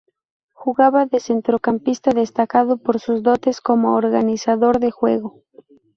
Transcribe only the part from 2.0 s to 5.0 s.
destacando por sus dotes como organizador de